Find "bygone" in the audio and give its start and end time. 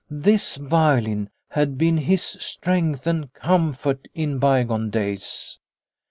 4.39-4.89